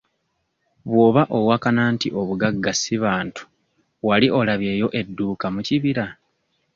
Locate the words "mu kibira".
5.53-6.05